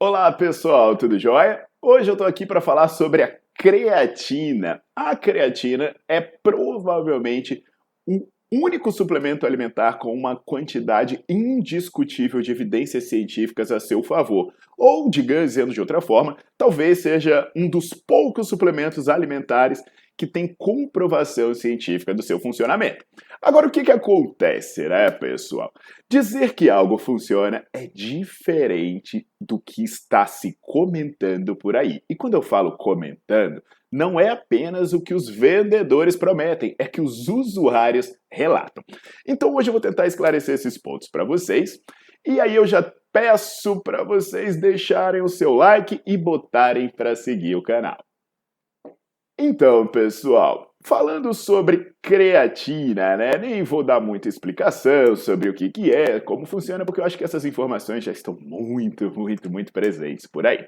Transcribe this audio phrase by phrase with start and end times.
[0.00, 1.66] Olá pessoal, tudo jóia?
[1.82, 4.80] Hoje eu estou aqui para falar sobre a creatina.
[4.94, 7.64] A creatina é provavelmente
[8.06, 14.54] o único suplemento alimentar com uma quantidade indiscutível de evidências científicas a seu favor.
[14.78, 19.82] Ou, digamos de outra forma, talvez seja um dos poucos suplementos alimentares
[20.18, 23.04] que tem comprovação científica do seu funcionamento.
[23.40, 25.70] Agora, o que, que acontece, né, pessoal?
[26.10, 32.02] Dizer que algo funciona é diferente do que está se comentando por aí.
[32.10, 37.00] E quando eu falo comentando, não é apenas o que os vendedores prometem, é que
[37.00, 38.82] os usuários relatam.
[39.26, 41.78] Então, hoje eu vou tentar esclarecer esses pontos para vocês.
[42.26, 47.54] E aí eu já peço para vocês deixarem o seu like e botarem para seguir
[47.54, 48.07] o canal.
[49.40, 53.38] Então, pessoal, falando sobre creatina, né?
[53.38, 57.16] Nem vou dar muita explicação sobre o que, que é, como funciona, porque eu acho
[57.16, 60.66] que essas informações já estão muito, muito, muito presentes por aí.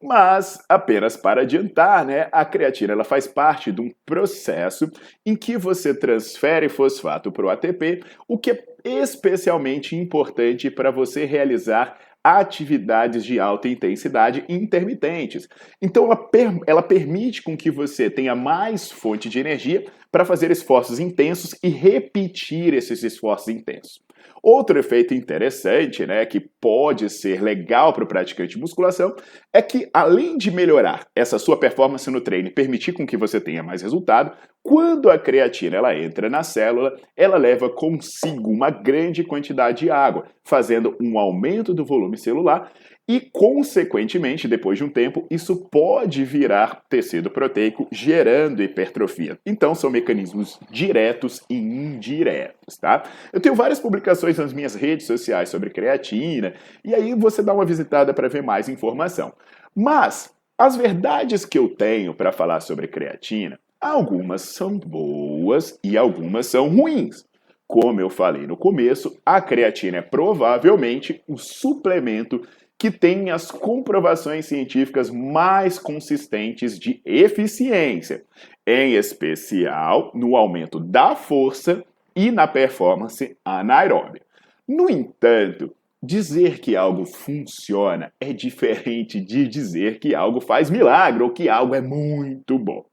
[0.00, 4.88] Mas, apenas para adiantar, né, a creatina ela faz parte de um processo
[5.26, 11.24] em que você transfere fosfato para o ATP, o que é especialmente importante para você
[11.24, 15.46] realizar atividades de alta intensidade intermitentes.
[15.80, 20.50] Então, ela, per ela permite com que você tenha mais fonte de energia para fazer
[20.50, 24.02] esforços intensos e repetir esses esforços intensos.
[24.42, 29.16] Outro efeito interessante, né, que pode ser legal para o praticante de musculação,
[29.52, 33.40] é que além de melhorar essa sua performance no treino e permitir com que você
[33.40, 39.22] tenha mais resultado, quando a creatina ela entra na célula, ela leva consigo uma grande
[39.22, 42.72] quantidade de água, fazendo um aumento do volume celular
[43.06, 49.38] e, consequentemente, depois de um tempo, isso pode virar tecido proteico, gerando hipertrofia.
[49.44, 53.02] Então, são mecanismos diretos e indiretos, tá?
[53.34, 57.66] Eu tenho várias publicações nas minhas redes sociais sobre creatina, e aí você dá uma
[57.66, 59.34] visitada para ver mais informação.
[59.76, 66.46] Mas, as verdades que eu tenho para falar sobre creatina, algumas são boas e algumas
[66.46, 67.24] são ruins.
[67.66, 72.40] Como eu falei no começo, a creatina é provavelmente o suplemento
[72.78, 78.24] que tem as comprovações científicas mais consistentes de eficiência,
[78.66, 81.84] em especial no aumento da força
[82.16, 84.22] e na performance anaeróbia.
[84.66, 91.30] No entanto, dizer que algo funciona é diferente de dizer que algo faz milagre ou
[91.30, 92.84] que algo é muito bom.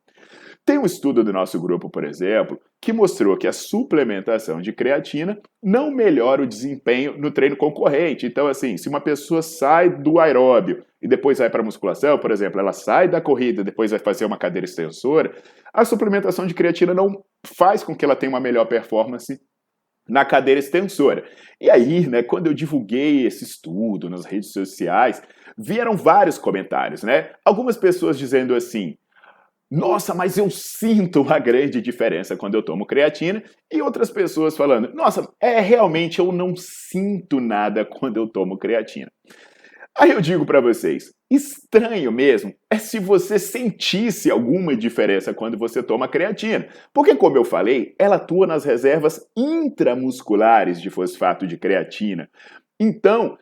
[0.63, 5.39] Tem um estudo do nosso grupo, por exemplo, que mostrou que a suplementação de creatina
[5.61, 8.27] não melhora o desempenho no treino concorrente.
[8.27, 12.29] Então, assim, se uma pessoa sai do aeróbio e depois vai para a musculação, por
[12.29, 15.35] exemplo, ela sai da corrida, depois vai fazer uma cadeira extensora,
[15.73, 19.41] a suplementação de creatina não faz com que ela tenha uma melhor performance
[20.07, 21.23] na cadeira extensora.
[21.59, 25.21] E aí, né, quando eu divulguei esse estudo nas redes sociais,
[25.57, 27.31] vieram vários comentários, né?
[27.45, 28.97] Algumas pessoas dizendo assim:
[29.71, 33.41] nossa, mas eu sinto uma grande diferença quando eu tomo creatina.
[33.71, 39.09] E outras pessoas falando, nossa, é realmente eu não sinto nada quando eu tomo creatina.
[39.97, 45.81] Aí eu digo para vocês, estranho mesmo é se você sentisse alguma diferença quando você
[45.81, 52.29] toma creatina, porque como eu falei, ela atua nas reservas intramusculares de fosfato de creatina.
[52.79, 53.37] Então,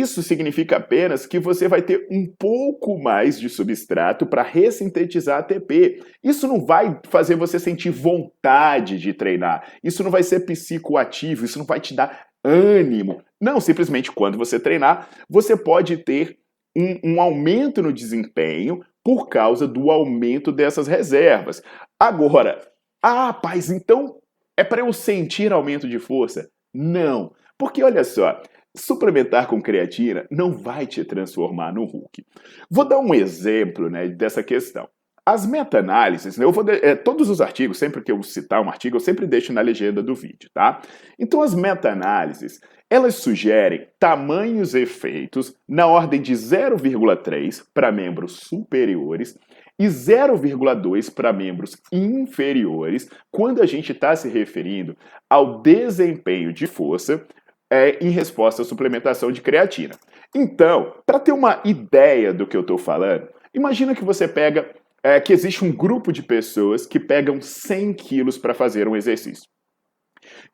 [0.00, 6.02] isso significa apenas que você vai ter um pouco mais de substrato para ressintetizar ATP.
[6.22, 9.72] Isso não vai fazer você sentir vontade de treinar.
[9.82, 13.22] Isso não vai ser psicoativo, isso não vai te dar ânimo.
[13.40, 16.38] Não, simplesmente quando você treinar, você pode ter
[16.76, 21.62] um, um aumento no desempenho por causa do aumento dessas reservas.
[21.98, 22.60] Agora,
[23.02, 24.16] ah, paz, então
[24.56, 26.48] é para eu sentir aumento de força?
[26.72, 28.40] Não, porque olha só,
[28.76, 32.24] suplementar com creatina não vai te transformar no Hulk.
[32.70, 34.88] Vou dar um exemplo né, dessa questão.
[35.24, 38.68] As meta-análises, né, eu vou de, é, todos os artigos, sempre que eu citar um
[38.68, 40.82] artigo, eu sempre deixo na legenda do vídeo, tá?
[41.16, 42.58] Então as meta-análises,
[42.90, 49.38] elas sugerem tamanhos efeitos na ordem de 0,3 para membros superiores
[49.78, 54.96] e 0,2 para membros inferiores, quando a gente está se referindo
[55.30, 57.26] ao desempenho de força
[57.72, 59.94] é, em resposta à suplementação de creatina.
[60.34, 64.70] Então, para ter uma ideia do que eu estou falando, imagina que você pega
[65.02, 69.48] é que existe um grupo de pessoas que pegam 100 quilos para fazer um exercício.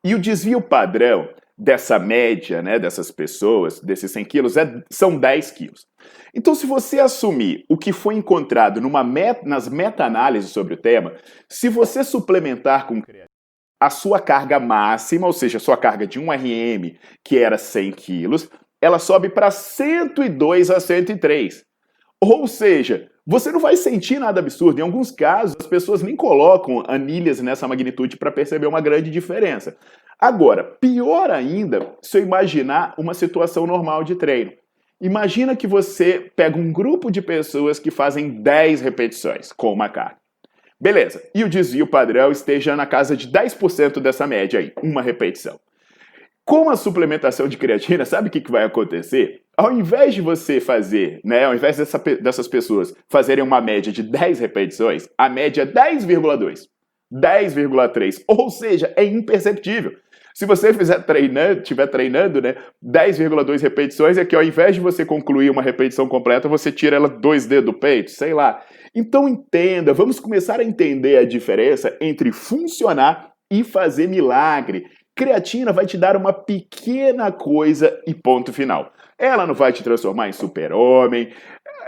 [0.02, 1.28] E o desvio padrão
[1.58, 5.86] dessa média, né, dessas pessoas, desses 100 quilos, é, são 10 quilos.
[6.34, 11.14] Então, se você assumir o que foi encontrado numa met, nas meta-análises sobre o tema,
[11.48, 13.02] se você suplementar com
[13.80, 17.92] a sua carga máxima, ou seja, a sua carga de 1 RM, que era 100
[17.92, 21.64] quilos, ela sobe para 102 a 103.
[22.20, 24.80] Ou seja, você não vai sentir nada absurdo.
[24.80, 29.76] Em alguns casos, as pessoas nem colocam anilhas nessa magnitude para perceber uma grande diferença.
[30.18, 34.52] Agora, pior ainda, se eu imaginar uma situação normal de treino.
[35.00, 40.16] Imagina que você pega um grupo de pessoas que fazem 10 repetições com uma carga.
[40.80, 45.58] Beleza, e o desvio padrão esteja na casa de 10% dessa média aí, uma repetição.
[46.44, 49.42] Com a suplementação de creatina, sabe o que, que vai acontecer?
[49.56, 54.04] Ao invés de você fazer, né, ao invés dessa, dessas pessoas fazerem uma média de
[54.04, 56.68] 10 repetições, a média é 10,2,
[57.12, 59.96] 10,3, ou seja, é imperceptível.
[60.38, 65.04] Se você fizer treinando, estiver treinando, né, 10,2 repetições é que ao invés de você
[65.04, 68.64] concluir uma repetição completa, você tira ela dois dedos do peito, sei lá.
[68.94, 74.84] Então entenda, vamos começar a entender a diferença entre funcionar e fazer milagre.
[75.16, 78.92] Creatina vai te dar uma pequena coisa e ponto final.
[79.18, 81.32] Ela não vai te transformar em super-homem,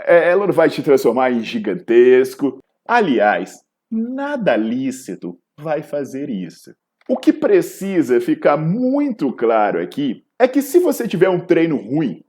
[0.05, 2.59] é, ela não vai te transformar em gigantesco.
[2.85, 6.73] Aliás, nada lícito vai fazer isso.
[7.11, 12.23] O que precisa ficar muito claro aqui é que se você tiver um treino ruim,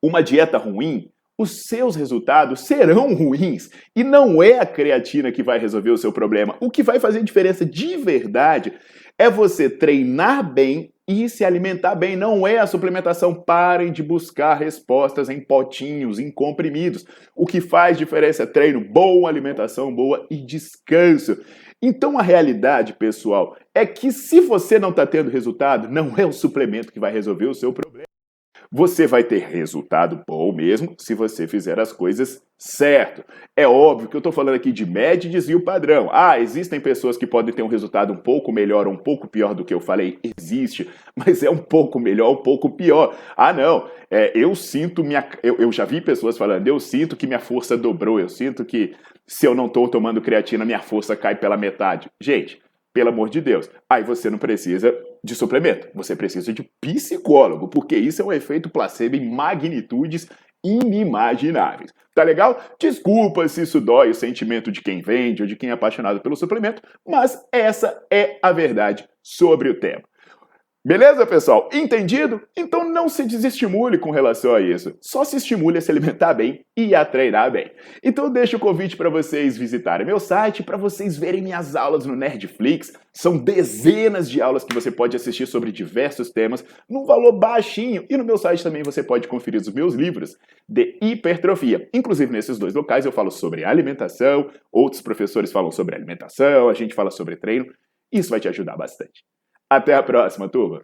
[0.00, 3.68] uma dieta ruim, os seus resultados serão ruins.
[3.96, 6.56] E não é a creatina que vai resolver o seu problema.
[6.60, 8.72] O que vai fazer diferença de verdade
[9.18, 12.14] é você treinar bem e se alimentar bem.
[12.14, 13.34] Não é a suplementação.
[13.34, 17.04] Parem de buscar respostas em potinhos, em comprimidos.
[17.34, 21.36] O que faz diferença é treino bom, alimentação boa e descanso.
[21.80, 26.32] Então a realidade, pessoal, é que se você não está tendo resultado, não é o
[26.32, 28.08] suplemento que vai resolver o seu problema.
[28.70, 33.24] Você vai ter resultado bom mesmo se você fizer as coisas certo.
[33.56, 36.10] É óbvio que eu estou falando aqui de média e desvio padrão.
[36.12, 39.54] Ah, existem pessoas que podem ter um resultado um pouco melhor ou um pouco pior
[39.54, 40.18] do que eu falei.
[40.36, 40.86] Existe,
[41.16, 43.16] mas é um pouco melhor, um pouco pior.
[43.34, 45.26] Ah, não, é, eu sinto minha.
[45.42, 48.94] Eu, eu já vi pessoas falando, eu sinto que minha força dobrou, eu sinto que
[49.28, 52.10] se eu não estou tomando creatina, minha força cai pela metade.
[52.20, 52.60] Gente,
[52.92, 53.70] pelo amor de Deus.
[53.88, 54.92] Aí você não precisa
[55.22, 60.28] de suplemento, você precisa de psicólogo, porque isso é um efeito placebo em magnitudes
[60.64, 61.92] inimagináveis.
[62.14, 62.60] Tá legal?
[62.80, 66.34] Desculpa se isso dói o sentimento de quem vende ou de quem é apaixonado pelo
[66.34, 70.02] suplemento, mas essa é a verdade sobre o tema.
[70.88, 71.68] Beleza, pessoal?
[71.70, 72.40] Entendido?
[72.56, 74.96] Então não se desestimule com relação a isso.
[75.02, 77.70] Só se estimule a se alimentar bem e a treinar bem.
[78.02, 82.16] Então deixo o convite para vocês visitarem meu site, para vocês verem minhas aulas no
[82.16, 82.94] Nerdflix.
[83.12, 88.06] São dezenas de aulas que você pode assistir sobre diversos temas num valor baixinho.
[88.08, 91.86] E no meu site também você pode conferir os meus livros de hipertrofia.
[91.92, 96.94] Inclusive nesses dois locais eu falo sobre alimentação, outros professores falam sobre alimentação, a gente
[96.94, 97.66] fala sobre treino.
[98.10, 99.22] Isso vai te ajudar bastante.
[99.70, 100.82] Até a próxima, turma!